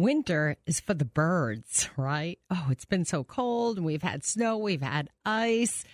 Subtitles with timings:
[0.00, 2.38] Winter is for the birds, right?
[2.50, 5.84] Oh, it's been so cold and we've had snow, we've had ice.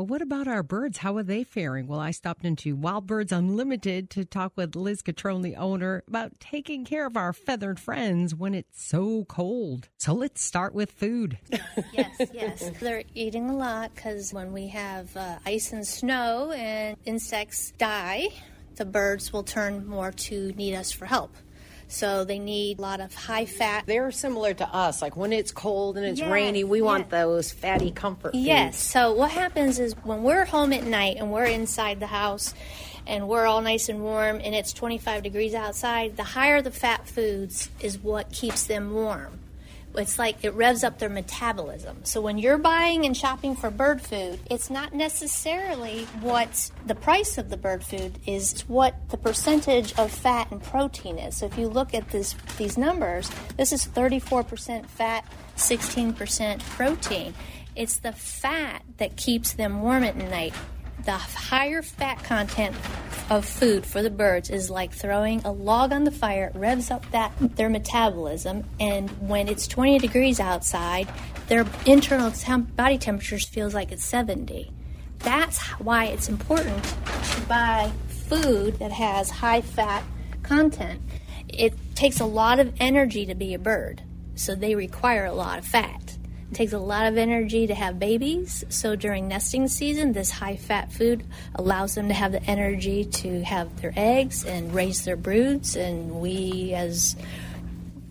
[0.00, 0.96] But what about our birds?
[0.96, 1.86] How are they faring?
[1.86, 6.40] Well, I stopped into Wild Birds Unlimited to talk with Liz Catrone, the owner, about
[6.40, 9.90] taking care of our feathered friends when it's so cold.
[9.98, 11.36] So let's start with food.
[11.92, 12.70] yes, yes.
[12.80, 18.28] They're eating a lot because when we have uh, ice and snow and insects die,
[18.76, 21.36] the birds will turn more to need us for help.
[21.90, 23.84] So they need a lot of high fat.
[23.86, 25.02] They're similar to us.
[25.02, 28.44] Like when it's cold and it's Yes, rainy, we want those fatty comfort foods.
[28.44, 28.78] Yes.
[28.78, 32.54] So what happens is when we're home at night and we're inside the house
[33.06, 37.08] and we're all nice and warm and it's 25 degrees outside, the higher the fat
[37.08, 39.40] foods is what keeps them warm.
[39.96, 42.04] It's like it revs up their metabolism.
[42.04, 47.38] So when you're buying and shopping for bird food, it's not necessarily what the price
[47.38, 51.36] of the bird food is, what the percentage of fat and protein is.
[51.38, 55.24] So if you look at this these numbers, this is 34% fat,
[55.56, 57.34] 16% protein.
[57.74, 60.54] It's the fat that keeps them warm at night.
[61.04, 62.76] The higher fat content
[63.30, 67.08] of food for the birds is like throwing a log on the fire, revs up
[67.12, 71.08] that their metabolism, and when it's 20 degrees outside,
[71.46, 74.72] their internal temp- body temperatures feels like it's 70.
[75.20, 80.02] That's why it's important to buy food that has high fat
[80.42, 81.00] content.
[81.48, 84.02] It takes a lot of energy to be a bird,
[84.34, 86.09] so they require a lot of fat.
[86.50, 90.56] It takes a lot of energy to have babies, so during nesting season, this high
[90.56, 95.16] fat food allows them to have the energy to have their eggs and raise their
[95.16, 95.76] broods.
[95.76, 97.16] And we, as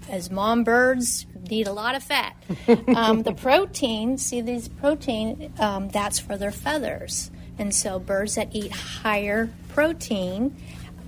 [0.08, 2.36] as mom birds, need a lot of fat.
[2.96, 7.32] um, the protein, see these protein, um, that's for their feathers.
[7.58, 10.56] And so birds that eat higher protein,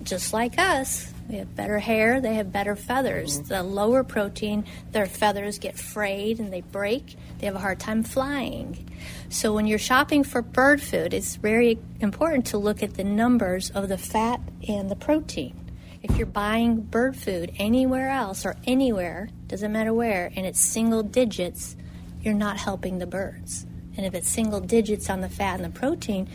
[0.03, 3.39] just like us, they have better hair, they have better feathers.
[3.39, 3.47] Mm-hmm.
[3.47, 7.15] The lower protein, their feathers get frayed and they break.
[7.39, 8.89] They have a hard time flying.
[9.29, 13.69] So when you're shopping for bird food, it's very important to look at the numbers
[13.71, 15.57] of the fat and the protein.
[16.03, 21.03] If you're buying bird food anywhere else or anywhere, doesn't matter where, and it's single
[21.03, 21.75] digits,
[22.21, 23.65] you're not helping the birds.
[23.97, 26.27] And if it's single digits on the fat and the protein,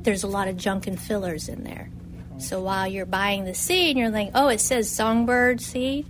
[0.00, 1.90] there's a lot of junk and fillers in there.
[2.38, 6.06] So while you're buying the seed, you're like, oh, it says songbird seed,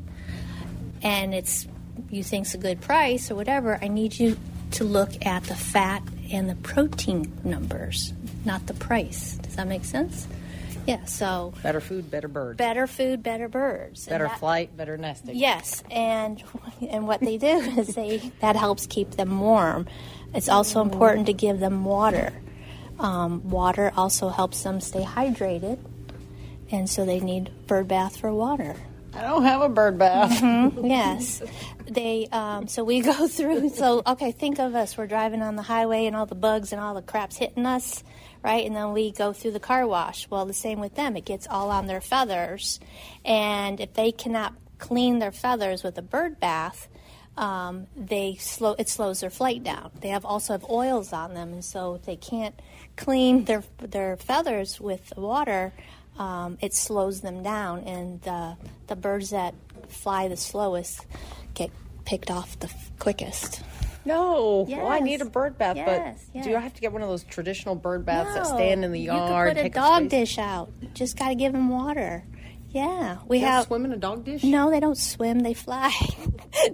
[1.02, 1.66] and it's
[2.10, 3.78] you think's a good price or whatever.
[3.80, 4.36] I need you
[4.72, 6.02] to look at the fat
[6.32, 8.12] and the protein numbers,
[8.44, 9.36] not the price.
[9.42, 10.26] Does that make sense?
[10.86, 11.04] Yeah.
[11.04, 12.58] So Better food, better birds.
[12.58, 14.06] better food, better birds.
[14.06, 15.36] Better that- flight, better nesting.
[15.36, 16.42] Yes, and
[16.88, 17.46] and what they do
[17.78, 19.86] is they that helps keep them warm.
[20.34, 22.32] It's also important to give them water.
[22.98, 25.78] Um, water also helps them stay hydrated,
[26.70, 28.76] and so they need bird bath for water.
[29.16, 30.42] I don't have a bird bath.
[30.82, 31.40] Yes,
[31.86, 32.26] they.
[32.32, 33.68] Um, so we go through.
[33.70, 34.96] So okay, think of us.
[34.98, 38.02] We're driving on the highway, and all the bugs and all the crap's hitting us,
[38.42, 38.66] right?
[38.66, 40.28] And then we go through the car wash.
[40.30, 41.16] Well, the same with them.
[41.16, 42.80] It gets all on their feathers,
[43.24, 46.88] and if they cannot clean their feathers with a bird bath,
[47.36, 48.74] um, they slow.
[48.78, 49.92] It slows their flight down.
[50.00, 52.58] They have also have oils on them, and so if they can't
[52.96, 55.72] clean their their feathers with water.
[56.18, 59.54] Um, it slows them down, and the the birds that
[59.88, 61.04] fly the slowest
[61.54, 61.70] get
[62.04, 63.62] picked off the f- quickest.
[64.04, 64.66] No.
[64.68, 66.54] Well, I need a bird bath, Yes, but do.
[66.54, 69.48] I have to get one of those traditional bird baths that stand in the yard?
[69.56, 70.70] You could put a dog dish out.
[70.92, 72.22] Just got to give them water.
[72.74, 73.66] Yeah, we You have.
[73.66, 74.42] swim in a dog dish?
[74.42, 75.92] No, they don't swim, they fly.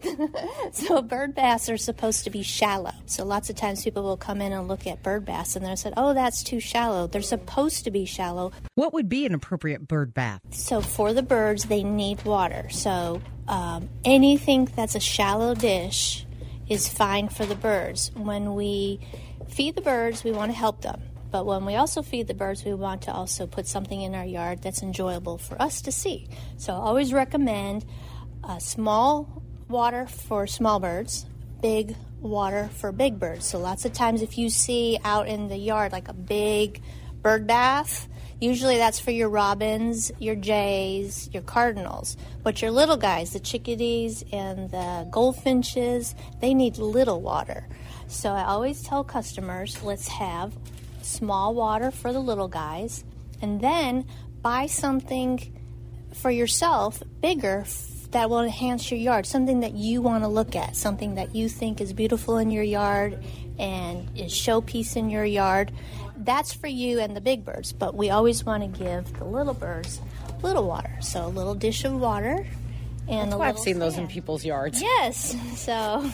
[0.73, 2.93] so bird baths are supposed to be shallow.
[3.05, 5.77] So lots of times people will come in and look at bird baths and they'll
[5.77, 7.07] say, oh, that's too shallow.
[7.07, 8.51] They're supposed to be shallow.
[8.77, 10.41] What would be an appropriate bird bath?
[10.53, 12.71] So for the birds, they need water.
[12.71, 16.27] So um, anything that's a shallow dish
[16.67, 18.11] is fine for the birds.
[18.15, 19.01] When we
[19.49, 21.03] feed the birds, we want to help them.
[21.31, 24.25] But when we also feed the birds, we want to also put something in our
[24.25, 26.29] yard that's enjoyable for us to see.
[26.57, 27.85] So I always recommend
[28.43, 31.27] uh, small water for small birds,
[31.63, 33.47] big water for big birds.
[33.47, 36.83] So lots of times, if you see out in the yard like a big
[37.23, 38.09] bird bath,
[38.41, 42.17] usually that's for your robins, your jays, your cardinals.
[42.43, 47.69] But your little guys, the chickadees and the goldfinches, they need little water.
[48.09, 50.53] So I always tell customers, let's have
[51.03, 53.05] small water for the little guys,
[53.43, 54.07] and then
[54.43, 55.57] buy something
[56.15, 60.57] for yourself bigger f- that will enhance your yard something that you want to look
[60.57, 63.23] at something that you think is beautiful in your yard
[63.61, 65.71] and is showpiece in your yard
[66.17, 69.55] that's for you and the big birds but we always want to give the little
[69.55, 70.01] birds
[70.43, 72.45] little water so a little dish of water
[73.09, 74.81] And That's why I've seen those in people's yards.
[74.83, 75.37] Yes.
[75.57, 76.11] So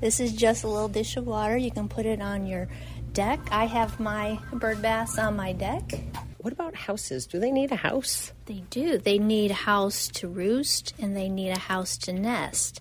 [0.00, 1.56] this is just a little dish of water.
[1.56, 2.68] You can put it on your
[3.12, 3.40] deck.
[3.50, 6.00] I have my bird baths on my deck.
[6.38, 7.26] What about houses?
[7.26, 8.32] Do they need a house?
[8.46, 8.98] They do.
[8.98, 12.80] They need a house to roost and they need a house to nest.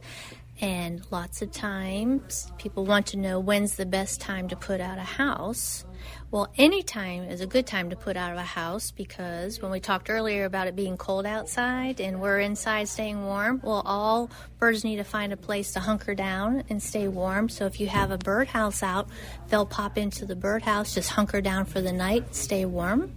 [0.60, 4.98] And lots of times people want to know when's the best time to put out
[4.98, 5.86] a house.
[6.30, 9.80] Well, any time is a good time to put out a house because when we
[9.80, 14.30] talked earlier about it being cold outside and we're inside staying warm, well, all
[14.60, 17.48] birds need to find a place to hunker down and stay warm.
[17.48, 19.08] So if you have a birdhouse out,
[19.48, 23.14] they'll pop into the birdhouse, just hunker down for the night, stay warm.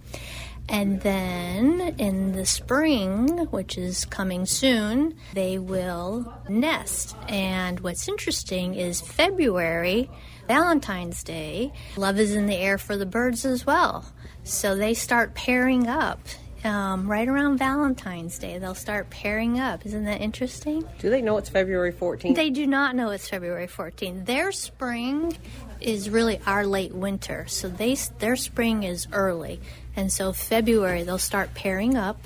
[0.69, 7.17] And then in the spring, which is coming soon, they will nest.
[7.29, 10.09] And what's interesting is February,
[10.51, 14.05] Valentine's Day, love is in the air for the birds as well.
[14.43, 16.19] So they start pairing up.
[16.65, 19.87] Um, right around Valentine's Day, they'll start pairing up.
[19.87, 20.85] Isn't that interesting?
[20.99, 22.35] Do they know it's February 14th?
[22.35, 24.27] They do not know it's February 14th.
[24.27, 25.39] Their spring
[25.81, 29.61] is really our late winter, so they their spring is early,
[29.95, 32.19] and so February they'll start pairing up.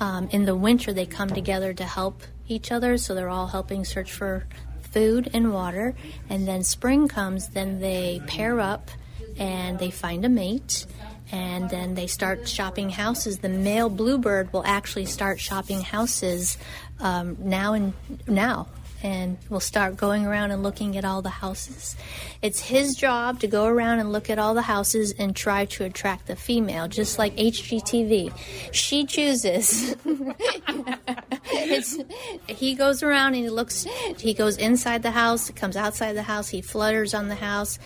[0.00, 3.86] Um, in the winter, they come together to help each other, so they're all helping
[3.86, 4.46] search for
[4.94, 5.94] food and water.
[6.30, 8.90] And then spring comes, then they pair up
[9.36, 10.86] and they find a mate
[11.32, 13.38] and then they start shopping houses.
[13.38, 16.58] The male bluebird will actually start shopping houses
[17.00, 17.92] um, now and
[18.28, 18.68] now,
[19.02, 21.96] and will start going around and looking at all the houses.
[22.40, 25.84] It's his job to go around and look at all the houses and try to
[25.84, 28.32] attract the female, just like HGTV.
[28.70, 29.96] She chooses.
[31.70, 31.98] it's,
[32.48, 33.86] he goes around and he looks.
[34.18, 36.48] He goes inside the house, comes outside the house.
[36.48, 37.78] He flutters on the house,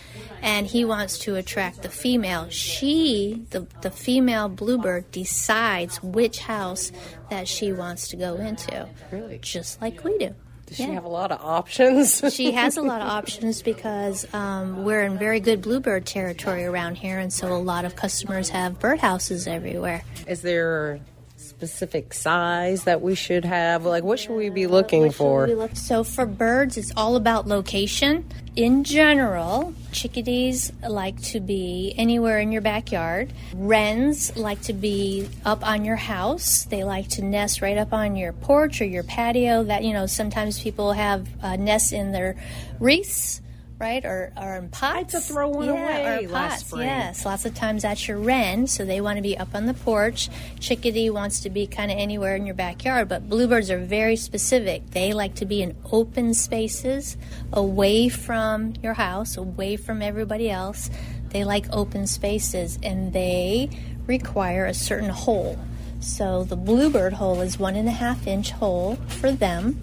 [0.42, 2.48] and he wants to attract the female.
[2.50, 6.92] She, the the female bluebird, decides which house
[7.30, 8.88] that she wants to go into.
[9.10, 9.38] Really?
[9.38, 10.34] just like we do.
[10.66, 12.22] Does she have a lot of options?
[12.34, 16.96] She has a lot of options because um, we're in very good bluebird territory around
[16.96, 20.02] here, and so a lot of customers have birdhouses everywhere.
[20.26, 21.00] Is there
[21.48, 23.84] specific size that we should have?
[23.84, 25.46] Like, what should we be looking for?
[25.46, 25.74] Look?
[25.74, 28.28] So for birds, it's all about location.
[28.54, 33.32] In general, chickadees like to be anywhere in your backyard.
[33.54, 36.64] Wrens like to be up on your house.
[36.64, 39.62] They like to nest right up on your porch or your patio.
[39.62, 42.36] That you know, sometimes people have uh, nests in their
[42.80, 43.40] wreaths.
[43.80, 45.12] Right or, or in pots.
[45.12, 46.66] to throw one yeah, away or last pots.
[46.66, 46.86] spring.
[46.88, 49.74] Yes, lots of times that's your wren, so they want to be up on the
[49.74, 50.28] porch.
[50.58, 54.90] Chickadee wants to be kind of anywhere in your backyard, but bluebirds are very specific.
[54.90, 57.16] They like to be in open spaces,
[57.52, 60.90] away from your house, away from everybody else.
[61.28, 63.70] They like open spaces, and they
[64.08, 65.56] require a certain hole.
[66.00, 69.80] So the bluebird hole is one and a half inch hole for them,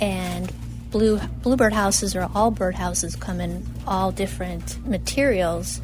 [0.00, 0.52] and
[0.90, 5.80] blue bluebird houses or all bird houses come in all different materials.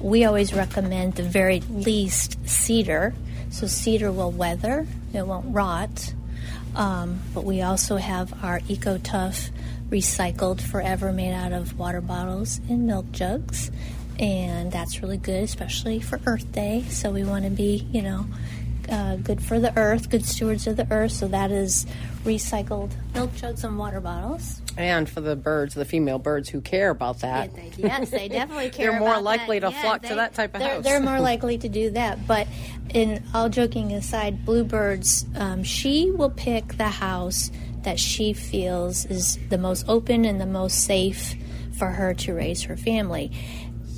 [0.00, 3.14] We always recommend the very least cedar.
[3.50, 6.14] So cedar will weather, it won't rot.
[6.74, 12.86] Um, but we also have our Eco recycled forever made out of water bottles and
[12.86, 13.70] milk jugs.
[14.18, 16.84] And that's really good, especially for Earth Day.
[16.90, 18.26] So we want to be, you know,
[18.90, 21.12] uh, good for the earth, good stewards of the earth.
[21.12, 21.86] So that is
[22.24, 24.60] recycled milk jugs and water bottles.
[24.76, 27.50] And for the birds, the female birds who care about that.
[27.54, 28.90] Yeah, they- yes, they definitely care.
[28.90, 29.68] They're more likely that.
[29.70, 30.84] to Yeah, flock to that type of they're, house.
[30.84, 32.26] They're more likely to do that.
[32.26, 32.46] But
[32.92, 37.50] in all joking aside, bluebirds, um, she will pick the house
[37.82, 41.34] that she feels is the most open and the most safe
[41.78, 43.32] for her to raise her family.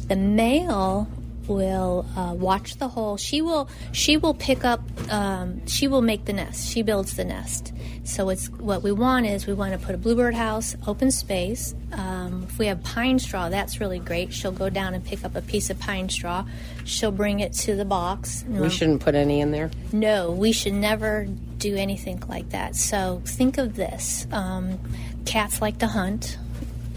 [0.06, 1.08] The male
[1.48, 3.16] will uh, watch the hole.
[3.16, 4.80] She will she will pick up.
[5.10, 6.70] Um, she will make the nest.
[6.70, 7.72] She builds the nest.
[8.04, 11.74] So it's what we want is we want to put a bluebird house, open space.
[11.92, 14.32] Um, if we have pine straw, that's really great.
[14.32, 16.44] She'll go down and pick up a piece of pine straw.
[16.84, 18.44] She'll bring it to the box.
[18.48, 19.70] We shouldn't put any in there.
[19.92, 21.26] No, we should never
[21.58, 22.74] do anything like that.
[22.74, 24.78] So think of this um,
[25.24, 26.38] cats like to hunt,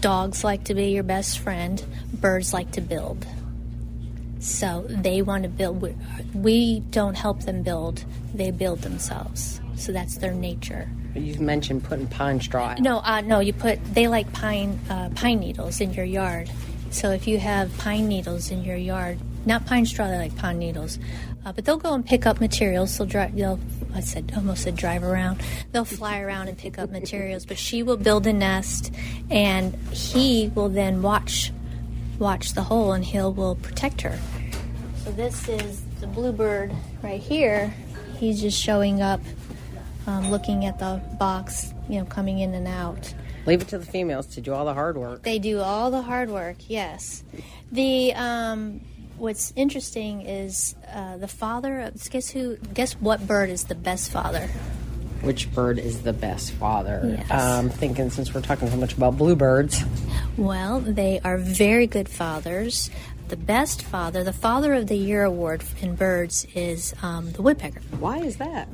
[0.00, 3.26] dogs like to be your best friend, birds like to build.
[4.38, 5.82] So they want to build.
[6.34, 9.60] we- don't help them build, they build themselves.
[9.76, 10.88] So that's their nature.
[11.14, 12.80] You've mentioned putting pine straw out.
[12.80, 16.50] No, uh, no, you put, they like pine, uh, pine needles in your yard.
[16.90, 20.58] So if you have pine needles in your yard, not pine straw, they like pine
[20.58, 20.98] needles.
[21.44, 22.98] Uh, but they'll go and pick up materials.
[22.98, 23.36] They'll drive.
[23.36, 23.60] They'll.
[23.94, 25.40] I said almost said drive around.
[25.70, 27.46] They'll fly around and pick up materials.
[27.46, 28.92] But she will build a nest,
[29.30, 31.52] and he will then watch,
[32.18, 34.18] watch the hole, and he will protect her.
[35.04, 37.74] So this is the bluebird right here.
[38.18, 39.20] He's just showing up,
[40.06, 41.72] um, looking at the box.
[41.88, 43.14] you know, coming in and out.
[43.46, 45.22] Leave it to the females to do all the hard work.
[45.22, 46.56] They do all the hard work.
[46.68, 47.22] Yes.
[47.70, 48.80] The um,
[49.18, 51.92] what's interesting is uh, the father.
[52.10, 52.56] Guess who?
[52.56, 54.48] Guess what bird is the best father?
[55.26, 57.16] Which bird is the best father?
[57.18, 57.30] Yes.
[57.30, 59.82] Um, thinking since we're talking so much about bluebirds,
[60.36, 62.90] Well, they are very good fathers.
[63.28, 67.80] The best father, the Father of the Year award in birds, is um, the woodpecker.
[67.98, 68.68] why is that?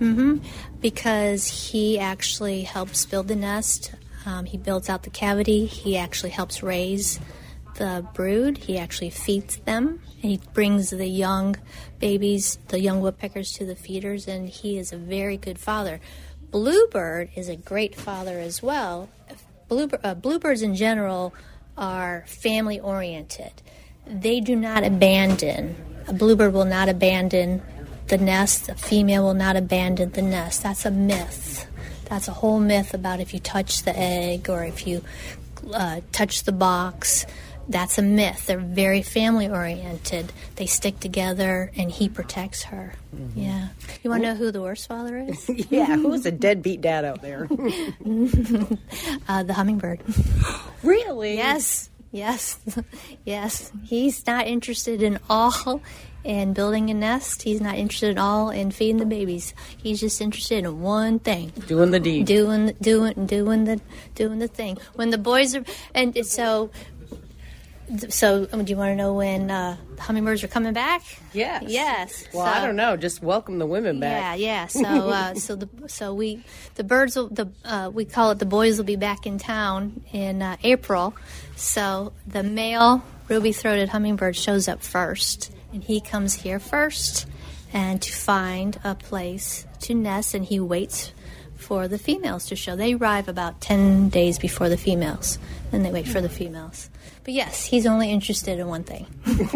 [0.82, 3.92] because he actually helps build the nest.
[4.26, 5.64] Um, he builds out the cavity.
[5.66, 7.18] He actually helps raise
[7.76, 8.58] the brood.
[8.58, 10.00] He actually feeds them.
[10.22, 11.56] And he brings the young
[11.98, 14.28] babies, the young woodpeckers, to the feeders.
[14.28, 16.00] And he is a very good father.
[16.52, 19.08] Bluebird is a great father as well.
[19.70, 21.34] Uh, bluebirds in general
[21.78, 23.52] are family oriented.
[24.06, 25.74] They do not abandon.
[26.08, 27.62] A bluebird will not abandon
[28.08, 28.68] the nest.
[28.68, 30.62] A female will not abandon the nest.
[30.62, 31.66] That's a myth.
[32.04, 35.02] That's a whole myth about if you touch the egg or if you
[35.72, 37.24] uh, touch the box.
[37.68, 38.46] That's a myth.
[38.46, 40.32] They're very family oriented.
[40.56, 42.94] They stick together, and he protects her.
[43.34, 43.68] Yeah.
[44.02, 45.48] You want to know who the worst father is?
[45.70, 47.44] Yeah, who's a deadbeat dad out there?
[49.28, 50.00] uh, the hummingbird.
[50.82, 51.36] really?
[51.36, 52.58] Yes, yes,
[53.24, 53.72] yes.
[53.84, 55.80] He's not interested in all
[56.24, 57.42] in building a nest.
[57.42, 59.54] He's not interested at all in feeding the babies.
[59.76, 62.26] He's just interested in one thing: Doing the deed.
[62.26, 63.80] doing, doing, doing the,
[64.14, 64.78] doing the thing.
[64.94, 65.64] When the boys are,
[65.94, 66.70] and so,
[68.08, 71.02] so um, do you want to know when uh, hummingbirds are coming back?
[71.32, 71.64] Yes.
[71.66, 72.24] Yes.
[72.32, 72.96] Well, So- I don't know.
[72.96, 74.38] Just welcome the women back.
[74.38, 74.66] yeah, yeah.
[74.66, 76.44] So, uh, so the so we
[76.76, 80.02] the birds will the uh, we call it the boys will be back in town
[80.12, 81.14] in uh, April.
[81.56, 87.26] So the male ruby-throated hummingbird shows up first, and he comes here first,
[87.72, 91.12] and to find a place to nest, and he waits
[91.56, 92.74] for the females to show.
[92.76, 95.38] They arrive about ten days before the females,
[95.70, 96.90] and they wait for the females.
[97.24, 99.06] But yes, he's only interested in one thing.
[99.26, 99.48] Shame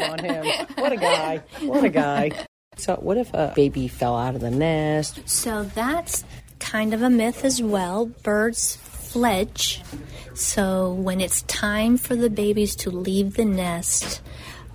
[0.00, 0.46] on him.
[0.76, 1.42] What a guy.
[1.62, 2.46] What a guy.
[2.76, 5.20] So, what if a baby fell out of the nest?
[5.28, 6.24] So that's
[6.58, 8.06] kind of a myth as well.
[8.06, 9.80] Birds fledge.
[10.34, 14.20] So when it's time for the babies to leave the nest,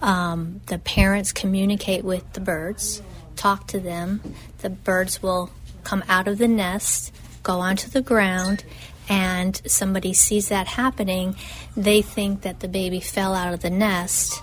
[0.02, 3.02] um, the parents communicate with the birds,
[3.36, 4.22] talk to them.
[4.60, 5.50] The birds will
[5.84, 7.14] come out of the nest,
[7.44, 8.64] go onto the ground,
[9.10, 11.36] and somebody sees that happening.
[11.76, 14.42] They think that the baby fell out of the nest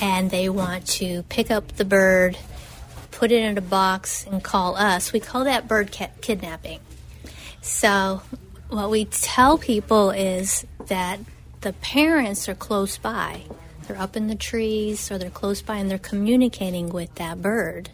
[0.00, 2.36] and they want to pick up the bird
[3.20, 5.12] put it in a box and call us.
[5.12, 6.80] We call that bird ki- kidnapping.
[7.60, 8.22] So,
[8.70, 11.20] what we tell people is that
[11.60, 13.42] the parents are close by.
[13.86, 17.90] They're up in the trees or they're close by and they're communicating with that bird.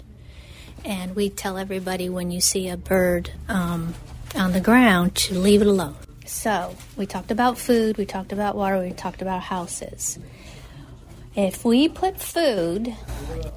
[0.85, 3.94] And we tell everybody when you see a bird um,
[4.37, 5.96] on the ground to leave it alone.
[6.26, 10.18] So, we talked about food, we talked about water, we talked about houses.
[11.37, 12.95] If we put food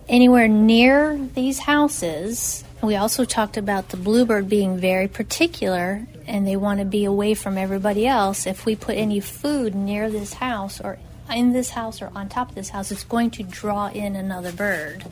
[0.08, 6.56] anywhere near these houses, we also talked about the bluebird being very particular and they
[6.56, 8.46] want to be away from everybody else.
[8.46, 11.00] If we put any food near this house or
[11.34, 14.52] in this house or on top of this house, it's going to draw in another
[14.52, 15.06] bird.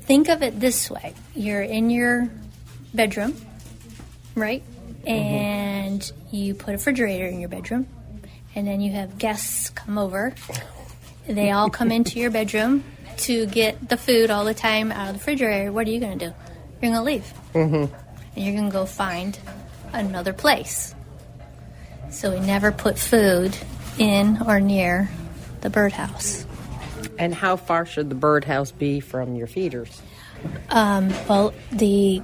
[0.00, 2.28] Think of it this way you're in your
[2.94, 3.36] bedroom,
[4.34, 4.62] right?
[5.06, 7.86] And you put a refrigerator in your bedroom,
[8.54, 10.34] and then you have guests come over.
[11.26, 12.84] They all come into your bedroom
[13.18, 15.72] to get the food all the time out of the refrigerator.
[15.72, 16.34] What are you going to do?
[16.82, 17.32] You're going to leave.
[17.54, 17.94] Mm-hmm.
[18.36, 19.38] And you're going to go find
[19.92, 20.94] another place.
[22.10, 23.56] So we never put food
[23.98, 25.08] in or near
[25.60, 26.44] the birdhouse.
[27.18, 30.02] And how far should the birdhouse be from your feeders?
[30.68, 32.22] Um, well, the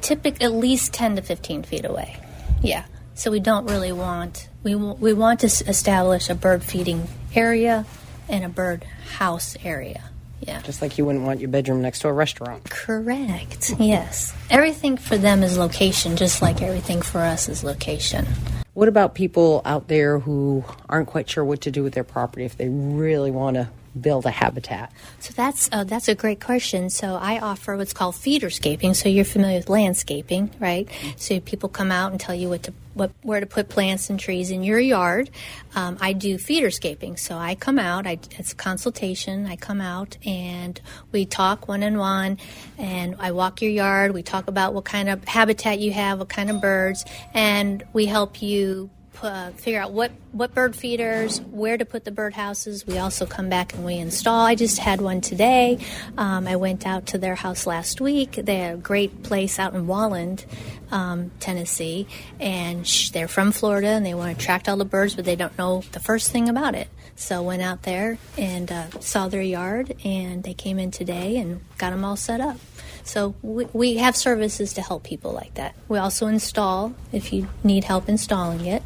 [0.00, 2.16] typic at least 10 to 15 feet away.
[2.62, 2.84] Yeah.
[3.14, 7.06] So we don't really want we w- we want to s- establish a bird feeding
[7.34, 7.84] area
[8.28, 8.84] and a bird
[9.18, 10.02] house area.
[10.40, 10.60] Yeah.
[10.62, 12.68] Just like you wouldn't want your bedroom next to a restaurant.
[12.68, 13.74] Correct.
[13.78, 14.34] Yes.
[14.50, 18.26] Everything for them is location, just like everything for us is location.
[18.74, 22.44] What about people out there who aren't quite sure what to do with their property
[22.44, 23.68] if they really want to
[24.00, 24.92] build a habitat?
[25.20, 26.90] So that's uh, that's a great question.
[26.90, 28.94] So I offer what's called feederscaping.
[28.94, 30.88] So you're familiar with landscaping, right?
[31.16, 34.18] So people come out and tell you what to what where to put plants and
[34.18, 35.30] trees in your yard.
[35.74, 37.18] Um, I do feederscaping.
[37.18, 38.06] So I come out.
[38.06, 39.46] I, it's a consultation.
[39.46, 40.80] I come out and
[41.12, 42.38] we talk one on one,
[42.78, 44.12] and I walk your yard.
[44.12, 48.06] We talk about what kind of habitat you have, what kind of birds, and we
[48.06, 48.90] help you
[49.22, 52.86] uh, figure out what, what bird feeders, where to put the bird houses.
[52.86, 54.44] We also come back and we install.
[54.44, 55.78] I just had one today.
[56.18, 58.32] Um, I went out to their house last week.
[58.32, 60.44] They have a great place out in Walland,
[60.90, 62.06] um, Tennessee,
[62.40, 65.36] and sh- they're from Florida and they want to attract all the birds, but they
[65.36, 66.88] don't know the first thing about it.
[67.16, 71.60] So went out there and uh, saw their yard, and they came in today and
[71.78, 72.56] got them all set up.
[73.04, 75.74] So we, we have services to help people like that.
[75.88, 78.82] We also install if you need help installing it.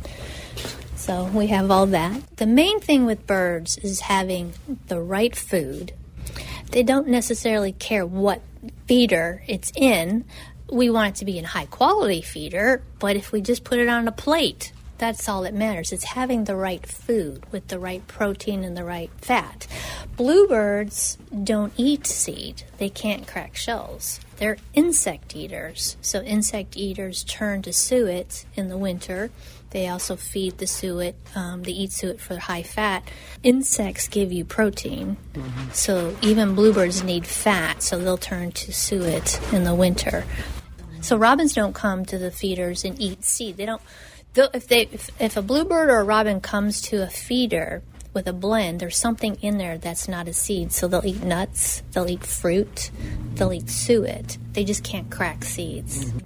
[0.96, 2.36] So we have all that.
[2.36, 4.52] The main thing with birds is having
[4.88, 5.92] the right food.
[6.72, 8.42] They don't necessarily care what
[8.86, 10.24] feeder it's in.
[10.70, 13.88] We want it to be in high quality feeder, but if we just put it
[13.88, 15.92] on a plate, that's all that matters.
[15.92, 19.66] It's having the right food with the right protein and the right fat.
[20.16, 24.20] Bluebirds don't eat seed, they can't crack shells.
[24.38, 25.96] They're insect eaters.
[26.00, 29.30] So, insect eaters turn to suet in the winter.
[29.70, 33.02] They also feed the suet, um, they eat suet for high fat.
[33.42, 35.16] Insects give you protein.
[35.34, 35.70] Mm-hmm.
[35.72, 40.24] So, even bluebirds need fat, so they'll turn to suet in the winter.
[41.00, 43.56] So, robins don't come to the feeders and eat seed.
[43.56, 43.82] They don't
[44.34, 47.82] if they if, if a bluebird or a robin comes to a feeder
[48.14, 50.72] with a blend, there's something in there that's not a seed.
[50.72, 52.90] So they'll eat nuts, they'll eat fruit,
[53.34, 54.38] they'll eat suet.
[54.52, 56.04] They just can't crack seeds.
[56.04, 56.18] Mm-hmm.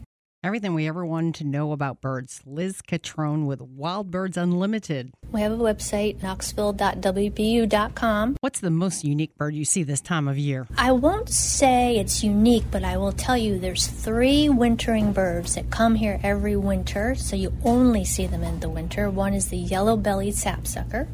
[0.45, 2.41] Everything we ever wanted to know about birds.
[2.45, 5.13] Liz Catrone with Wild Birds Unlimited.
[5.31, 8.37] We have a website, knoxville.wbu.com.
[8.41, 10.67] What's the most unique bird you see this time of year?
[10.77, 15.71] I won't say it's unique, but I will tell you there's three wintering birds that
[15.71, 19.09] come here every winter, so you only see them in the winter.
[19.09, 21.07] One is the yellow bellied sapsucker.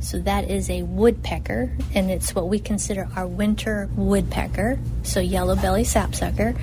[0.00, 4.80] So that is a woodpecker, and it's what we consider our winter woodpecker.
[5.04, 6.56] So yellow belly sapsucker.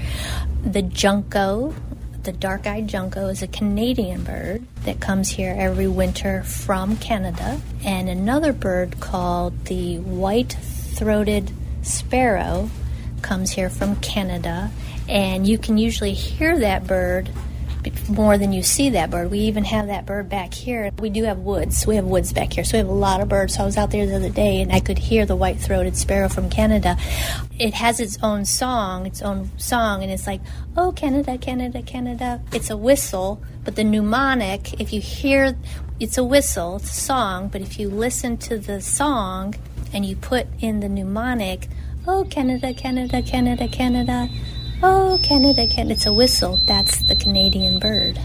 [0.66, 1.74] The junco,
[2.24, 7.60] the dark eyed junco is a Canadian bird that comes here every winter from Canada.
[7.84, 11.52] And another bird called the white throated
[11.82, 12.70] sparrow
[13.22, 14.72] comes here from Canada.
[15.10, 17.30] And you can usually hear that bird
[18.10, 19.32] more than you see that bird.
[19.32, 20.92] We even have that bird back here.
[21.00, 21.86] We do have woods.
[21.86, 22.64] We have woods back here.
[22.64, 23.56] So we have a lot of birds.
[23.56, 25.98] So I was out there the other day and I could hear the white throated
[25.98, 26.98] sparrow from Canada.
[27.58, 30.42] It has its own song, its own song, and it's like,
[30.78, 32.42] oh, Canada, Canada, Canada.
[32.54, 35.56] It's a whistle, but the mnemonic, if you hear,
[36.00, 39.56] it's a whistle, it's a song, but if you listen to the song
[39.94, 41.68] and you put in the mnemonic,
[42.08, 44.30] oh, Canada, Canada, Canada, Canada,
[44.84, 45.94] Oh, Canada, Canada.
[45.94, 46.58] It's a whistle.
[46.66, 48.18] That's the Canadian bird.